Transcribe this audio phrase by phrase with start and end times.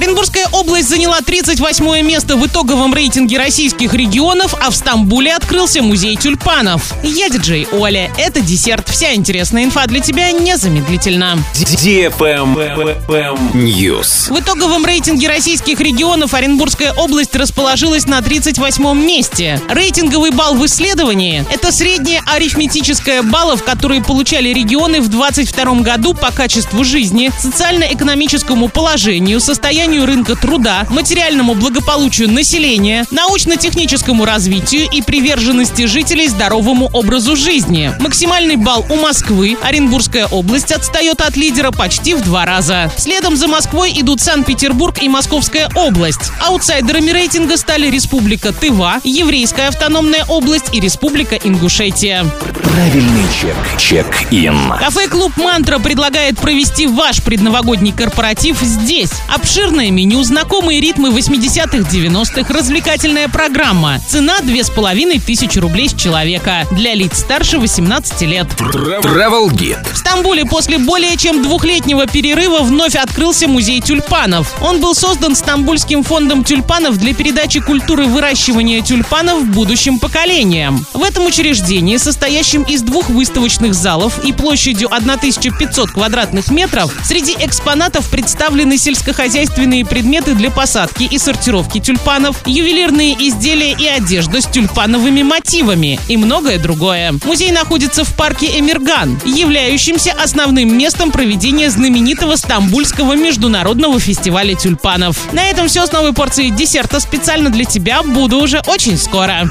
[0.00, 6.16] Оренбургская область заняла 38 место в итоговом рейтинге российских регионов, а в Стамбуле открылся музей
[6.16, 6.94] тюльпанов.
[7.02, 8.10] Я диджей Оля.
[8.16, 8.88] Это десерт.
[8.88, 11.36] Вся интересная инфа для тебя незамедлительно.
[13.52, 14.32] News.
[14.34, 19.60] В итоговом рейтинге российских регионов Оренбургская область расположилась на 38 месте.
[19.68, 26.30] Рейтинговый балл в исследовании– это средняя арифметическая баллов, которые получали регионы в 2022 году по
[26.32, 36.28] качеству жизни, социально-экономическому положению, состоянию рынка труда, материальному благополучию населения, научно-техническому развитию и приверженности жителей
[36.28, 37.92] здоровому образу жизни.
[37.98, 39.56] Максимальный балл у Москвы.
[39.62, 42.90] Оренбургская область отстает от лидера почти в два раза.
[42.96, 46.30] Следом за Москвой идут Санкт-Петербург и Московская область.
[46.46, 52.24] Аутсайдерами рейтинга стали Республика Тыва, Еврейская автономная область и Республика Ингушетия.
[52.62, 53.56] Правильный чек.
[53.78, 54.72] Чек-ин.
[54.78, 59.10] Кафе-клуб «Мантра» предлагает провести ваш предновогодний корпоратив здесь.
[59.80, 63.98] Обширное меню, знакомые ритмы 80-х, 90-х, развлекательная программа.
[64.06, 66.66] Цена 2500 рублей с человека.
[66.72, 68.46] Для лиц старше 18 лет.
[68.58, 69.78] Travel Guide.
[69.90, 74.54] В Стамбуле после более чем двухлетнего перерыва вновь открылся музей тюльпанов.
[74.60, 80.84] Он был создан Стамбульским фондом тюльпанов для передачи культуры выращивания тюльпанов будущим поколениям.
[80.92, 88.10] В этом учреждении, состоящем из двух выставочных залов и площадью 1500 квадратных метров, среди экспонатов
[88.10, 95.98] представлены сельскохозяйственные предметы для посадки и сортировки тюльпанов, ювелирные изделия и одежда с тюльпановыми мотивами
[96.08, 97.14] и многое другое.
[97.24, 105.32] Музей находится в парке Эмирган, являющимся основным местом проведения знаменитого Стамбульского международного фестиваля тюльпанов.
[105.32, 108.02] На этом все с новой порцией десерта специально для тебя.
[108.02, 109.48] Буду уже очень скоро.